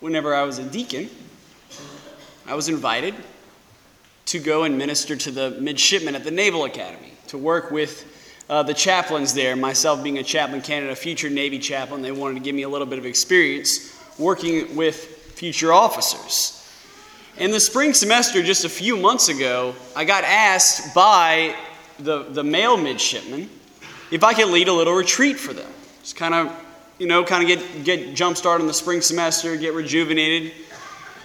[0.00, 1.08] whenever I was a deacon,
[2.46, 3.14] I was invited
[4.26, 8.06] to go and minister to the midshipmen at the Naval Academy, to work with
[8.48, 9.56] uh, the chaplains there.
[9.56, 12.68] Myself being a chaplain candidate, a future Navy chaplain, they wanted to give me a
[12.68, 16.56] little bit of experience working with future officers.
[17.38, 21.56] In the spring semester, just a few months ago, I got asked by
[21.98, 23.48] the, the male midshipmen
[24.10, 25.70] if I could lead a little retreat for them.
[26.02, 26.52] Just kind of,
[27.00, 30.52] you know, kind of get, get jump started in the spring semester, get rejuvenated.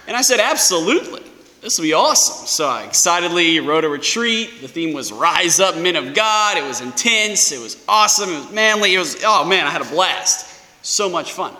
[0.08, 1.22] And I said, absolutely.
[1.60, 2.46] This will be awesome.
[2.46, 4.62] So I excitedly wrote a retreat.
[4.62, 6.56] The theme was Rise Up, Men of God.
[6.56, 7.52] It was intense.
[7.52, 8.30] It was awesome.
[8.30, 8.94] It was manly.
[8.94, 10.62] It was, oh man, I had a blast.
[10.82, 11.54] So much fun.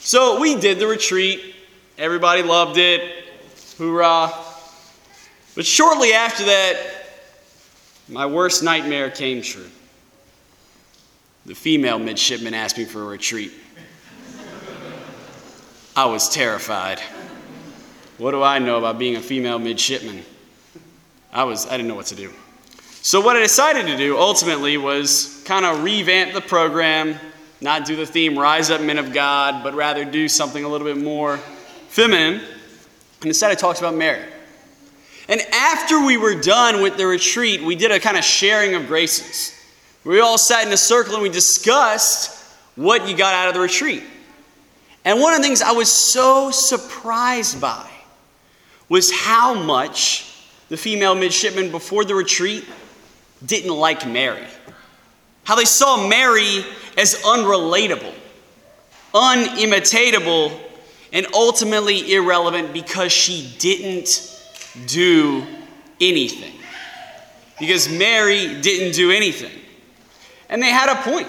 [0.00, 1.56] So we did the retreat.
[1.98, 3.24] Everybody loved it.
[3.76, 4.32] Hoorah.
[5.56, 6.76] But shortly after that,
[8.08, 9.66] my worst nightmare came true.
[11.46, 13.52] The female midshipman asked me for a retreat.
[15.94, 16.98] I was terrified.
[18.18, 20.24] What do I know about being a female midshipman?
[21.32, 22.32] I was I didn't know what to do.
[23.00, 27.16] So what I decided to do ultimately was kind of revamp the program,
[27.60, 30.86] not do the theme Rise Up Men of God, but rather do something a little
[30.86, 31.36] bit more
[31.88, 32.40] feminine.
[33.20, 34.24] And instead I talked about Mary.
[35.28, 38.88] And after we were done with the retreat, we did a kind of sharing of
[38.88, 39.55] graces.
[40.06, 42.40] We all sat in a circle and we discussed
[42.76, 44.04] what you got out of the retreat.
[45.04, 47.90] And one of the things I was so surprised by
[48.88, 50.32] was how much
[50.68, 52.64] the female midshipmen before the retreat
[53.44, 54.46] didn't like Mary.
[55.42, 56.64] How they saw Mary
[56.96, 58.14] as unrelatable,
[59.12, 60.56] unimitatable,
[61.12, 64.40] and ultimately irrelevant because she didn't
[64.86, 65.44] do
[66.00, 66.52] anything.
[67.58, 69.62] Because Mary didn't do anything.
[70.48, 71.28] And they had a point.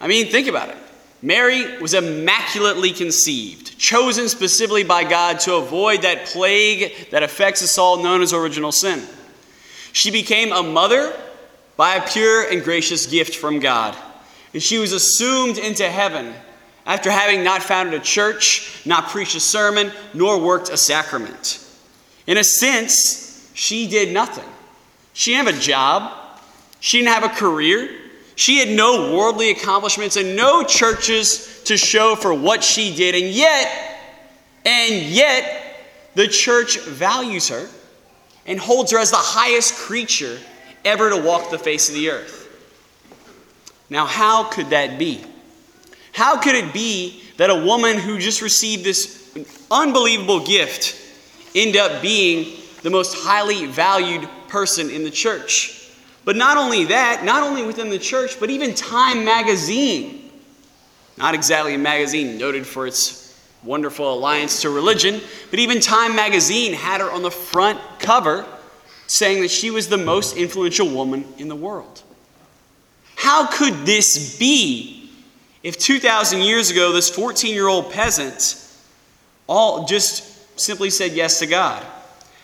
[0.00, 0.76] I mean, think about it.
[1.20, 7.76] Mary was immaculately conceived, chosen specifically by God to avoid that plague that affects us
[7.76, 9.02] all, known as original sin.
[9.92, 11.12] She became a mother
[11.76, 13.96] by a pure and gracious gift from God.
[14.54, 16.34] And she was assumed into heaven
[16.86, 21.64] after having not founded a church, not preached a sermon, nor worked a sacrament.
[22.26, 24.48] In a sense, she did nothing.
[25.12, 26.12] She didn't have a job,
[26.78, 27.90] she didn't have a career,
[28.38, 33.16] she had no worldly accomplishments and no churches to show for what she did.
[33.16, 33.98] And yet,
[34.64, 37.68] and yet, the church values her
[38.46, 40.38] and holds her as the highest creature
[40.84, 42.48] ever to walk the face of the earth.
[43.90, 45.20] Now, how could that be?
[46.12, 49.36] How could it be that a woman who just received this
[49.68, 50.94] unbelievable gift
[51.56, 55.87] end up being the most highly valued person in the church?
[56.28, 60.30] But not only that, not only within the church, but even Time magazine,
[61.16, 63.34] not exactly a magazine noted for its
[63.64, 68.44] wonderful alliance to religion, but even Time magazine had her on the front cover
[69.06, 72.02] saying that she was the most influential woman in the world.
[73.16, 75.10] How could this be
[75.62, 78.62] if 2,000 years ago this 14 year old peasant
[79.46, 81.82] all just simply said yes to God?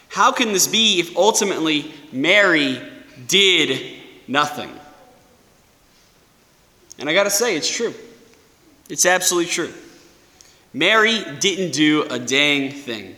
[0.09, 2.81] How can this be if ultimately Mary
[3.27, 4.71] did nothing.
[6.99, 7.95] And I got to say, it's true.
[8.89, 9.73] It's absolutely true.
[10.73, 13.17] Mary didn't do a dang thing.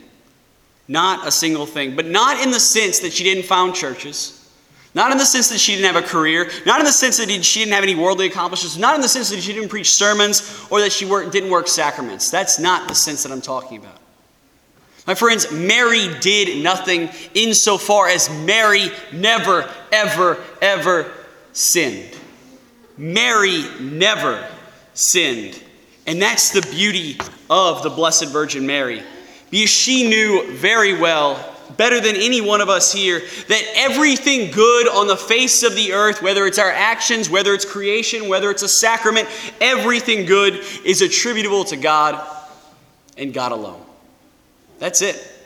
[0.87, 1.95] Not a single thing.
[1.95, 4.33] But not in the sense that she didn't found churches.
[4.93, 6.49] Not in the sense that she didn't have a career.
[6.65, 8.77] Not in the sense that she didn't have any worldly accomplishments.
[8.77, 12.31] Not in the sense that she didn't preach sermons or that she didn't work sacraments.
[12.31, 13.99] That's not the sense that I'm talking about.
[15.05, 21.11] My friends, Mary did nothing insofar as Mary never, ever, ever
[21.53, 22.15] sinned.
[22.97, 24.47] Mary never
[24.93, 25.61] sinned.
[26.05, 27.17] And that's the beauty
[27.49, 29.03] of the Blessed Virgin Mary.
[29.49, 34.87] Because she knew very well, better than any one of us here, that everything good
[34.87, 38.63] on the face of the earth, whether it's our actions, whether it's creation, whether it's
[38.63, 39.27] a sacrament,
[39.61, 40.55] everything good
[40.85, 42.25] is attributable to God
[43.17, 43.81] and God alone.
[44.79, 45.36] That's it.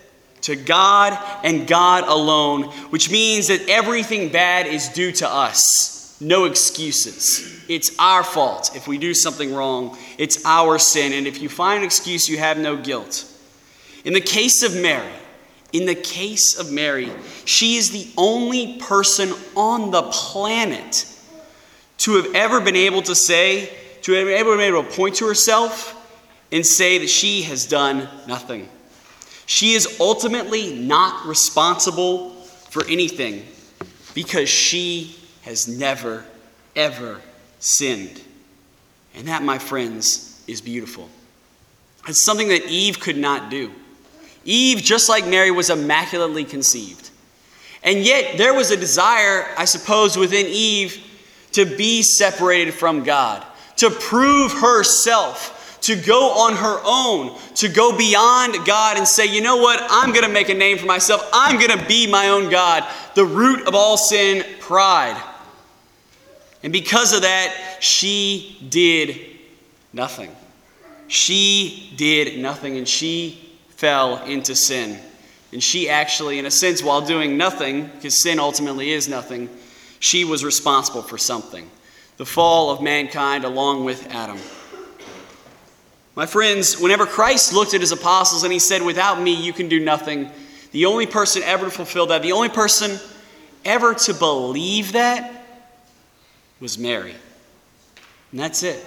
[0.42, 6.18] To God and God alone, which means that everything bad is due to us.
[6.20, 7.64] No excuses.
[7.68, 9.98] It's our fault if we do something wrong.
[10.18, 11.14] It's our sin.
[11.14, 13.26] And if you find an excuse, you have no guilt.
[14.06, 15.12] In the case of Mary,
[15.74, 17.12] in the case of Mary,
[17.46, 21.08] she is the only person on the planet
[22.00, 23.72] to have ever been able to say,
[24.02, 25.98] to have ever been able to point to herself
[26.52, 28.68] and say that she has done nothing.
[29.46, 32.32] She is ultimately not responsible
[32.70, 33.46] for anything
[34.14, 36.26] because she has never,
[36.76, 37.22] ever
[37.60, 38.22] sinned.
[39.16, 41.10] And that, my friends, is beautiful.
[42.08, 43.72] It's something that Eve could not do.
[44.44, 47.10] Eve, just like Mary, was immaculately conceived.
[47.84, 51.04] And yet, there was a desire, I suppose, within Eve
[51.54, 53.46] to be separated from God,
[53.78, 59.42] to prove herself, to go on her own, to go beyond God and say, you
[59.42, 61.28] know what, I'm going to make a name for myself.
[61.34, 62.88] I'm going to be my own God.
[63.16, 65.22] The root of all sin, pride.
[66.64, 69.20] And because of that, she did
[69.92, 70.36] nothing.
[71.08, 75.00] She did nothing and she fell into sin.
[75.52, 79.50] And she actually, in a sense, while doing nothing, because sin ultimately is nothing,
[80.00, 81.70] she was responsible for something
[82.18, 84.38] the fall of mankind along with Adam.
[86.16, 89.70] My friends, whenever Christ looked at his apostles and he said, Without me, you can
[89.70, 90.30] do nothing,
[90.72, 93.00] the only person ever to fulfill that, the only person
[93.64, 95.46] ever to believe that
[96.60, 97.16] was Mary.
[98.32, 98.86] And that's it.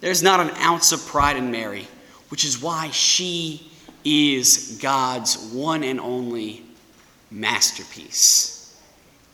[0.00, 1.86] There's not an ounce of pride in Mary,
[2.30, 3.70] which is why she
[4.04, 6.62] is God's one and only
[7.30, 8.78] masterpiece.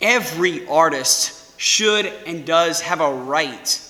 [0.00, 3.89] Every artist should and does have a right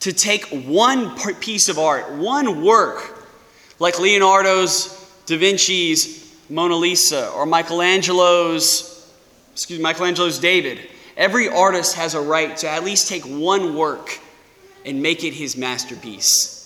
[0.00, 3.26] to take one piece of art, one work,
[3.78, 4.92] like Leonardo's,
[5.26, 9.12] Da Vinci's Mona Lisa, or Michelangelo's,
[9.52, 10.78] excuse me, Michelangelo's David.
[11.16, 14.20] Every artist has a right to at least take one work
[14.84, 16.56] and make it his masterpiece.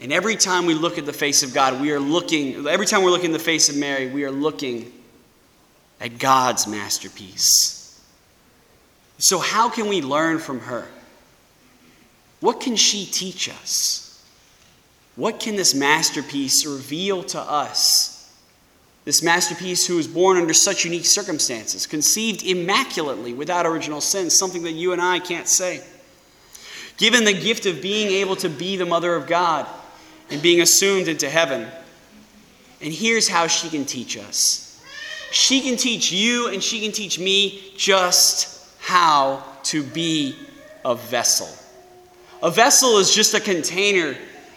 [0.00, 3.02] And every time we look at the face of God, we are looking, every time
[3.02, 4.92] we're looking at the face of Mary, we are looking
[6.00, 8.00] at God's masterpiece.
[9.18, 10.88] So, how can we learn from her?
[12.42, 14.20] What can she teach us?
[15.14, 18.12] What can this masterpiece reveal to us?
[19.04, 24.64] This masterpiece, who was born under such unique circumstances, conceived immaculately without original sin, something
[24.64, 25.84] that you and I can't say.
[26.96, 29.66] Given the gift of being able to be the mother of God
[30.28, 31.68] and being assumed into heaven.
[32.80, 34.82] And here's how she can teach us
[35.30, 40.36] she can teach you and she can teach me just how to be
[40.84, 41.48] a vessel.
[42.42, 44.16] A vessel is just a container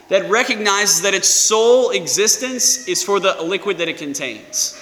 [0.09, 4.81] that recognizes that its sole existence is for the liquid that it contains.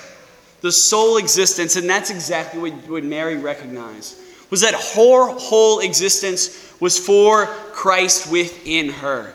[0.62, 4.18] The sole existence, and that's exactly what, what Mary recognized,
[4.50, 9.34] was that her whole existence was for Christ within her.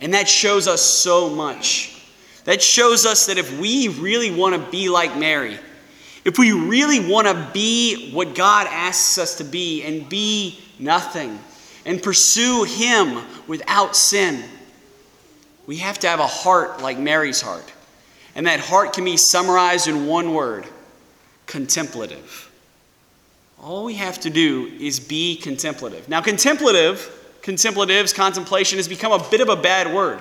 [0.00, 2.02] And that shows us so much.
[2.44, 5.58] That shows us that if we really want to be like Mary,
[6.24, 11.38] if we really want to be what God asks us to be and be nothing
[11.86, 14.44] and pursue Him without sin,
[15.66, 17.72] we have to have a heart like Mary's heart.
[18.34, 20.66] And that heart can be summarized in one word
[21.46, 22.50] contemplative.
[23.62, 26.08] All we have to do is be contemplative.
[26.08, 27.10] Now, contemplative,
[27.40, 30.18] contemplatives, contemplation has become a bit of a bad word.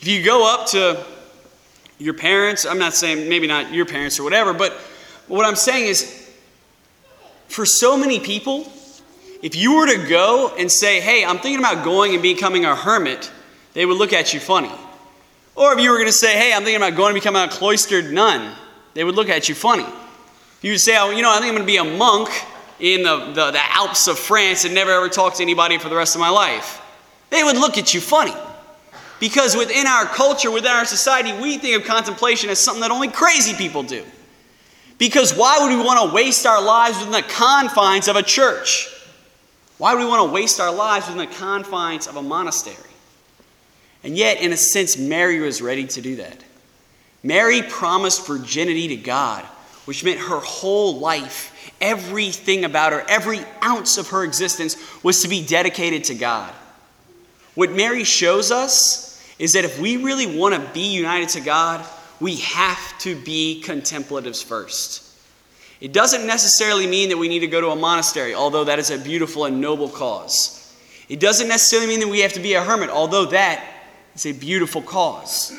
[0.00, 1.04] If you go up to
[1.98, 4.72] your parents, I'm not saying maybe not your parents or whatever, but
[5.26, 6.30] what I'm saying is
[7.48, 8.70] for so many people,
[9.42, 12.74] if you were to go and say, hey, I'm thinking about going and becoming a
[12.74, 13.30] hermit,
[13.74, 14.72] they would look at you funny.
[15.54, 17.48] Or if you were going to say, hey, I'm thinking about going and becoming a
[17.48, 18.54] cloistered nun,
[18.94, 19.84] they would look at you funny.
[19.84, 22.28] If you would say, oh, you know, I think I'm going to be a monk
[22.78, 25.96] in the, the, the Alps of France and never ever talk to anybody for the
[25.96, 26.82] rest of my life,
[27.30, 28.34] they would look at you funny.
[29.18, 33.08] Because within our culture, within our society, we think of contemplation as something that only
[33.08, 34.04] crazy people do.
[34.98, 38.88] Because why would we want to waste our lives within the confines of a church?
[39.78, 42.76] Why would we want to waste our lives within the confines of a monastery?
[44.02, 46.42] And yet, in a sense, Mary was ready to do that.
[47.22, 49.44] Mary promised virginity to God,
[49.84, 55.28] which meant her whole life, everything about her, every ounce of her existence was to
[55.28, 56.52] be dedicated to God.
[57.54, 61.84] What Mary shows us is that if we really want to be united to God,
[62.20, 65.05] we have to be contemplatives first.
[65.80, 68.90] It doesn't necessarily mean that we need to go to a monastery, although that is
[68.90, 70.74] a beautiful and noble cause.
[71.08, 73.64] It doesn't necessarily mean that we have to be a hermit, although that
[74.14, 75.52] is a beautiful cause.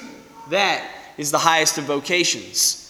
[0.50, 2.84] That is the highest of vocations.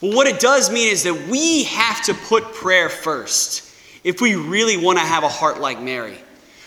[0.00, 3.70] But what it does mean is that we have to put prayer first
[4.04, 6.18] if we really want to have a heart like Mary,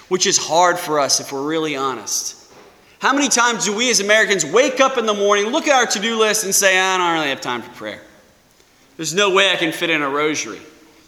[0.07, 2.51] which is hard for us if we're really honest.
[2.99, 5.85] How many times do we as Americans wake up in the morning, look at our
[5.85, 8.01] to do list, and say, ah, I don't really have time for prayer?
[8.97, 10.59] There's no way I can fit in a rosary.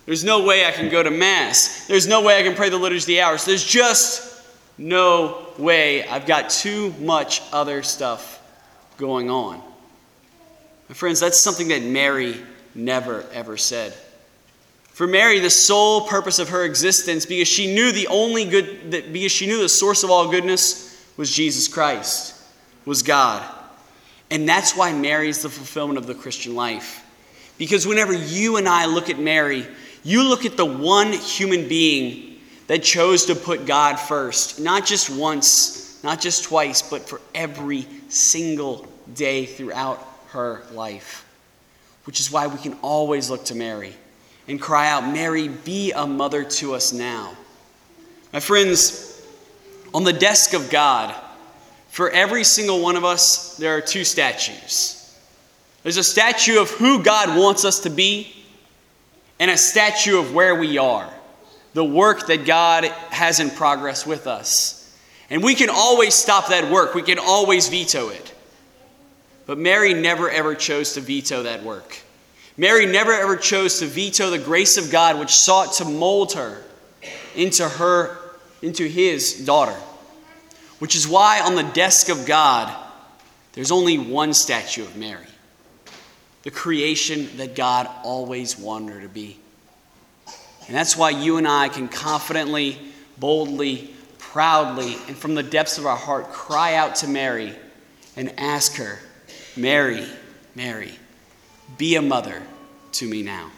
[0.06, 1.88] There's no way I can go to Mass.
[1.88, 3.46] There's no way I can pray the Liturgy of the Hours.
[3.46, 4.44] There's just
[4.78, 6.08] no way.
[6.08, 8.42] I've got too much other stuff
[8.98, 9.62] going on.
[10.88, 12.36] My friends, that's something that Mary
[12.74, 13.94] never, ever said.
[14.92, 19.32] For Mary, the sole purpose of her existence, because she knew the only good, because
[19.32, 22.36] she knew the source of all goodness was Jesus Christ,
[22.86, 23.48] was God.
[24.32, 27.06] And that's why Mary is the fulfillment of the Christian life.
[27.60, 29.68] Because whenever you and I look at Mary,
[30.04, 35.10] you look at the one human being that chose to put God first, not just
[35.10, 41.28] once, not just twice, but for every single day throughout her life.
[42.06, 43.94] Which is why we can always look to Mary
[44.48, 47.36] and cry out, Mary, be a mother to us now.
[48.32, 49.22] My friends,
[49.94, 51.14] on the desk of God,
[51.90, 54.99] for every single one of us, there are two statues.
[55.84, 58.34] There's a statue of who God wants us to be,
[59.40, 61.10] and a statue of where we are,
[61.74, 64.76] the work that God has in progress with us.
[65.30, 68.34] And we can always stop that work, we can always veto it.
[69.46, 72.00] But Mary never ever chose to veto that work.
[72.58, 76.62] Mary never ever chose to veto the grace of God which sought to mold her
[77.36, 78.18] into her
[78.62, 79.76] into his daughter.
[80.80, 82.76] Which is why on the desk of God
[83.54, 85.26] there's only one statue of Mary.
[86.44, 89.38] The creation that God always wanted her to be.
[90.68, 92.78] And that's why you and I can confidently,
[93.18, 97.54] boldly, proudly, and from the depths of our heart cry out to Mary
[98.16, 99.00] and ask her,
[99.58, 100.06] Mary,
[100.56, 100.94] Mary,
[101.78, 102.42] be a mother
[102.94, 103.52] to me now.